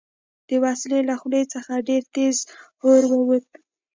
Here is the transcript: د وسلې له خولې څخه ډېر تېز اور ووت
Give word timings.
د 0.49 0.51
وسلې 0.63 0.99
له 1.09 1.15
خولې 1.21 1.43
څخه 1.53 1.85
ډېر 1.89 2.03
تېز 2.15 2.37
اور 2.85 3.01
ووت 3.11 3.45